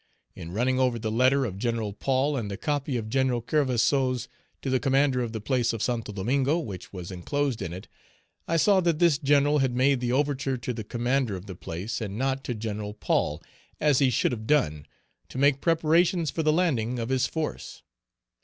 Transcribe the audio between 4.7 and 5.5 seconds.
the commander of the